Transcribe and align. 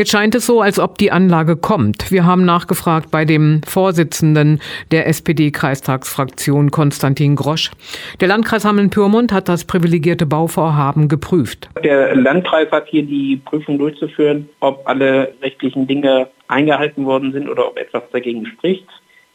Jetzt 0.00 0.12
scheint 0.12 0.34
es 0.34 0.46
so, 0.46 0.62
als 0.62 0.78
ob 0.78 0.96
die 0.96 1.12
Anlage 1.12 1.56
kommt. 1.56 2.10
Wir 2.10 2.24
haben 2.24 2.46
nachgefragt 2.46 3.10
bei 3.10 3.26
dem 3.26 3.60
Vorsitzenden 3.66 4.62
der 4.92 5.06
SPD-Kreistagsfraktion 5.06 6.70
Konstantin 6.70 7.36
Grosch. 7.36 7.70
Der 8.18 8.28
Landkreis 8.28 8.64
Hameln-Pyrmont 8.64 9.30
hat 9.30 9.50
das 9.50 9.66
privilegierte 9.66 10.24
Bauvorhaben 10.24 11.08
geprüft. 11.08 11.68
Der 11.84 12.16
Landkreis 12.16 12.70
hat 12.70 12.86
hier 12.88 13.02
die 13.02 13.42
Prüfung 13.44 13.76
durchzuführen, 13.78 14.48
ob 14.60 14.88
alle 14.88 15.34
rechtlichen 15.42 15.86
Dinge 15.86 16.28
eingehalten 16.48 17.04
worden 17.04 17.32
sind 17.32 17.50
oder 17.50 17.68
ob 17.68 17.76
etwas 17.76 18.04
dagegen 18.10 18.46
spricht. 18.46 18.86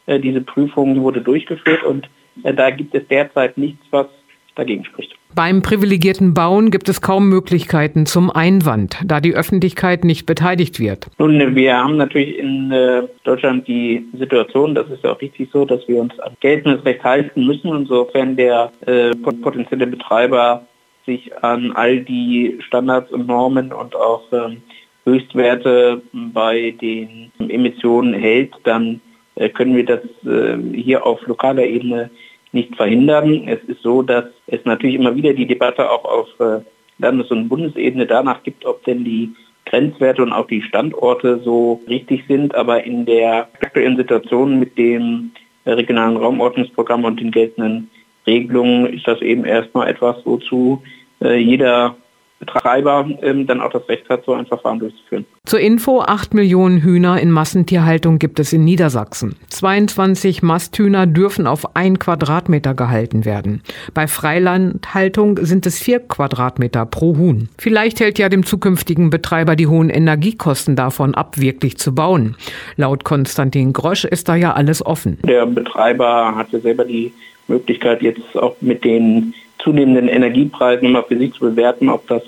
Äh, 0.08 0.20
diese 0.20 0.42
Prüfung 0.42 1.00
wurde 1.00 1.22
durchgeführt 1.22 1.84
und 1.84 2.10
äh, 2.42 2.56
da 2.56 2.72
gibt 2.72 2.96
es 2.96 3.08
derzeit 3.08 3.56
nichts, 3.60 3.86
was 3.92 4.08
dagegen 4.56 4.86
spricht. 4.86 5.16
Beim 5.36 5.62
privilegierten 5.62 6.34
Bauen 6.34 6.72
gibt 6.72 6.88
es 6.88 7.02
kaum 7.02 7.28
Möglichkeiten 7.28 8.06
zum 8.06 8.32
Einwand, 8.32 8.98
da 9.06 9.20
die 9.20 9.36
Öffentlichkeit 9.36 10.06
nicht 10.06 10.26
beteiligt 10.26 10.80
wird. 10.80 11.08
Nun, 11.18 11.56
wir 11.56 11.78
haben 11.78 11.98
natürlich 11.98 12.38
in 12.38 12.72
äh, 12.72 13.04
Deutschland 13.26 13.68
die 13.68 14.06
Situation, 14.18 14.74
das 14.74 14.90
ist 14.90 15.04
ja 15.04 15.12
auch 15.12 15.22
richtig 15.22 15.50
so, 15.52 15.66
dass 15.66 15.86
wir 15.90 15.98
uns 15.98 16.18
an 16.22 16.38
geltendes 16.40 16.86
Recht 16.86 17.04
halten 17.04 17.46
müssen, 17.46 17.76
insofern 17.76 18.38
der 18.38 18.72
äh, 18.86 19.12
potenzielle 19.16 19.88
Betreiber 19.88 20.66
sich 21.06 21.38
an 21.44 21.74
all 21.74 22.00
die 22.00 22.58
Standards 22.66 23.12
und 23.12 23.28
Normen 23.28 23.74
und 23.74 23.96
auch 23.96 24.24
ähm, 24.32 24.62
Höchstwerte 25.06 26.02
bei 26.14 26.74
den 26.82 27.32
Emissionen 27.40 28.14
hält, 28.14 28.54
dann 28.64 29.02
äh, 29.36 29.50
können 29.50 29.76
wir 29.76 29.86
das 29.86 30.02
äh, 30.26 30.58
hier 30.74 31.06
auf 31.06 31.22
lokaler 31.28 31.64
Ebene 31.64 32.10
nicht 32.56 32.76
verhindern. 32.76 33.48
Es 33.48 33.64
ist 33.68 33.82
so, 33.84 34.02
dass 34.02 34.26
es 34.48 34.66
natürlich 34.66 34.96
immer 34.96 35.16
wieder 35.16 35.34
die 35.34 35.46
Debatte 35.46 35.90
auch 35.92 36.04
auf 36.04 36.28
äh, 36.40 36.62
Landes- 36.98 37.30
und 37.30 37.50
Bundesebene 37.50 38.08
danach 38.08 38.42
gibt, 38.42 38.66
ob 38.66 38.84
denn 38.86 39.04
die 39.04 39.30
Grenzwerte 39.66 40.24
und 40.24 40.32
auch 40.32 40.48
die 40.48 40.62
Standorte 40.64 41.42
so 41.44 41.82
richtig 41.88 42.24
sind. 42.28 42.56
Aber 42.56 42.84
in 42.84 43.06
der 43.06 43.48
aktuellen 43.62 43.98
Situation 43.98 44.60
mit 44.60 44.78
dem 44.78 45.32
regionalen 45.66 46.18
Raumordnungsprogramm 46.18 47.04
und 47.04 47.20
den 47.20 47.32
geltenden 47.32 47.90
Regelungen 48.26 48.88
ist 48.94 49.08
das 49.08 49.22
eben 49.22 49.46
erstmal 49.46 49.88
etwas, 49.90 50.18
wozu 50.26 50.82
jeder 51.20 51.96
Betreiber 52.40 53.08
ähm, 53.22 53.48
dann 53.48 53.62
auch 53.62 53.72
das 53.72 53.88
Recht 53.88 54.10
hat, 54.10 54.26
so 54.26 54.34
ein 54.34 54.46
Verfahren 54.46 54.80
durchzuführen. 54.80 55.26
Zur 55.46 55.60
Info, 55.60 56.02
8 56.02 56.34
Millionen 56.34 56.82
Hühner 56.82 57.20
in 57.20 57.32
Massentierhaltung 57.32 58.20
gibt 58.20 58.40
es 58.40 58.52
in 58.52 58.66
Niedersachsen. 58.66 59.36
22 59.50 60.44
Masthühner 60.44 61.08
dürfen 61.08 61.48
auf 61.48 61.76
ein 61.76 61.98
Quadratmeter 61.98 62.74
gehalten 62.74 63.24
werden. 63.24 63.62
Bei 63.94 64.08
Freilandhaltung 64.08 65.40
sind 65.44 65.66
es 65.66 65.80
vier 65.80 66.00
Quadratmeter 66.00 66.86
pro 66.86 67.16
Huhn. 67.18 67.48
Vielleicht 67.58 68.02
hält 68.02 68.20
ja 68.20 68.28
dem 68.28 68.46
zukünftigen 68.46 69.10
Betreiber 69.10 69.56
die 69.56 69.68
hohen 69.68 69.90
Energiekosten 69.90 70.76
davon 70.76 71.16
ab, 71.16 71.40
wirklich 71.40 71.78
zu 71.78 71.96
bauen. 71.96 72.36
Laut 72.76 73.06
Konstantin 73.06 73.72
Grosch 73.72 74.04
ist 74.04 74.28
da 74.28 74.36
ja 74.36 74.54
alles 74.54 74.86
offen. 74.86 75.20
Der 75.24 75.46
Betreiber 75.46 76.36
hatte 76.36 76.60
selber 76.60 76.84
die 76.84 77.14
Möglichkeit, 77.48 78.02
jetzt 78.02 78.36
auch 78.36 78.56
mit 78.60 78.84
den 78.84 79.34
zunehmenden 79.66 80.08
Energiepreisen 80.08 80.88
immer 80.88 81.04
für 81.04 81.18
sich 81.18 81.34
zu 81.34 81.42
bewerten, 81.42 81.90
ob 81.90 82.08
das 82.08 82.24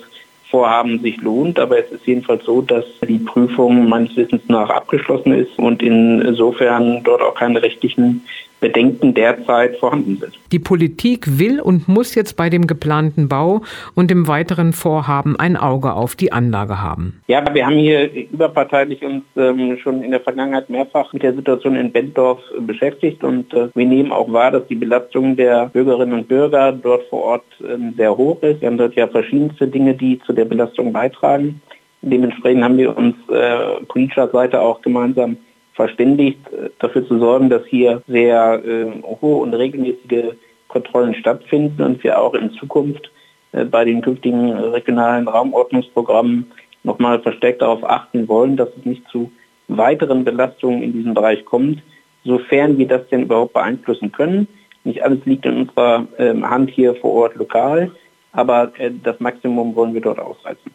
Vorhaben 0.50 1.00
sich 1.00 1.16
lohnt. 1.18 1.58
Aber 1.58 1.78
es 1.78 1.90
ist 1.90 2.06
jedenfalls 2.06 2.44
so, 2.44 2.60
dass 2.60 2.84
die 3.06 3.18
Prüfung 3.18 3.88
meines 3.88 4.14
Wissens 4.16 4.42
nach 4.48 4.68
abgeschlossen 4.68 5.32
ist 5.32 5.58
und 5.58 5.82
insofern 5.82 7.02
dort 7.04 7.22
auch 7.22 7.34
keine 7.34 7.62
rechtlichen 7.62 8.24
Bedenken 8.60 9.14
derzeit 9.14 9.76
vorhanden 9.76 10.18
sind. 10.20 10.38
Die 10.52 10.58
Politik 10.58 11.38
will 11.38 11.60
und 11.60 11.88
muss 11.88 12.14
jetzt 12.14 12.36
bei 12.36 12.50
dem 12.50 12.66
geplanten 12.66 13.28
Bau 13.28 13.62
und 13.94 14.10
dem 14.10 14.26
weiteren 14.26 14.72
Vorhaben 14.72 15.36
ein 15.38 15.56
Auge 15.56 15.92
auf 15.92 16.16
die 16.16 16.32
Anlage 16.32 16.82
haben. 16.82 17.20
Ja, 17.28 17.44
wir 17.52 17.66
haben 17.66 17.76
hier 17.76 18.10
überparteilich 18.12 19.02
uns 19.04 19.22
ähm, 19.36 19.78
schon 19.82 20.02
in 20.02 20.10
der 20.10 20.20
Vergangenheit 20.20 20.70
mehrfach 20.70 21.12
mit 21.12 21.22
der 21.22 21.34
Situation 21.34 21.76
in 21.76 21.92
Bentdorf 21.92 22.40
äh, 22.56 22.60
beschäftigt 22.60 23.22
und 23.22 23.52
äh, 23.54 23.68
wir 23.74 23.86
nehmen 23.86 24.12
auch 24.12 24.32
wahr, 24.32 24.50
dass 24.50 24.66
die 24.66 24.74
Belastung 24.74 25.36
der 25.36 25.66
Bürgerinnen 25.66 26.14
und 26.14 26.28
Bürger 26.28 26.72
dort 26.72 27.04
vor 27.08 27.22
Ort 27.22 27.44
ähm, 27.62 27.94
sehr 27.96 28.16
hoch 28.16 28.42
ist. 28.42 28.60
Wir 28.60 28.68
haben 28.68 28.78
dort 28.78 28.94
ja 28.94 29.06
verschiedenste 29.06 29.68
Dinge, 29.68 29.94
die 29.94 30.20
zu 30.26 30.32
der 30.32 30.44
Belastung 30.44 30.92
beitragen. 30.92 31.60
Dementsprechend 32.00 32.62
haben 32.62 32.78
wir 32.78 32.96
uns 32.96 33.16
äh, 33.28 33.84
politischer 33.86 34.28
Seite 34.28 34.60
auch 34.60 34.80
gemeinsam 34.82 35.36
verständigt, 35.78 36.40
äh, 36.52 36.70
dafür 36.80 37.06
zu 37.06 37.18
sorgen, 37.20 37.48
dass 37.48 37.64
hier 37.66 38.02
sehr 38.08 38.60
äh, 38.64 39.00
hohe 39.22 39.36
und 39.42 39.54
regelmäßige 39.54 40.34
Kontrollen 40.66 41.14
stattfinden 41.14 41.80
und 41.82 42.02
wir 42.02 42.20
auch 42.20 42.34
in 42.34 42.50
Zukunft 42.50 43.10
äh, 43.52 43.64
bei 43.64 43.84
den 43.84 44.02
künftigen 44.02 44.50
regionalen 44.52 45.28
Raumordnungsprogrammen 45.28 46.50
nochmal 46.82 47.20
verstärkt 47.20 47.62
darauf 47.62 47.88
achten 47.88 48.26
wollen, 48.26 48.56
dass 48.56 48.70
es 48.76 48.84
nicht 48.84 49.08
zu 49.08 49.30
weiteren 49.68 50.24
Belastungen 50.24 50.82
in 50.82 50.92
diesem 50.92 51.14
Bereich 51.14 51.44
kommt, 51.44 51.80
sofern 52.24 52.76
wir 52.76 52.88
das 52.88 53.06
denn 53.08 53.22
überhaupt 53.22 53.52
beeinflussen 53.52 54.10
können. 54.10 54.48
Nicht 54.82 55.04
alles 55.04 55.24
liegt 55.26 55.46
in 55.46 55.58
unserer 55.58 56.08
ähm, 56.18 56.48
Hand 56.48 56.70
hier 56.70 56.96
vor 56.96 57.12
Ort 57.12 57.36
lokal, 57.36 57.92
aber 58.32 58.72
äh, 58.78 58.90
das 59.04 59.20
Maximum 59.20 59.76
wollen 59.76 59.94
wir 59.94 60.00
dort 60.00 60.18
ausreizen. 60.18 60.72